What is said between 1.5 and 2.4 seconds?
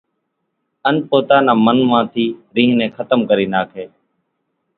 من مان ٿي